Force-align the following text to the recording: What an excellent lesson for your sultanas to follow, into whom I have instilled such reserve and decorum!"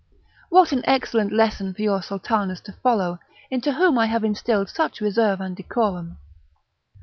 What 0.49 0.71
an 0.71 0.81
excellent 0.85 1.31
lesson 1.31 1.75
for 1.75 1.83
your 1.83 2.01
sultanas 2.01 2.59
to 2.61 2.71
follow, 2.71 3.19
into 3.51 3.73
whom 3.73 3.99
I 3.99 4.07
have 4.07 4.23
instilled 4.23 4.67
such 4.71 4.99
reserve 4.99 5.39
and 5.39 5.55
decorum!" 5.55 6.17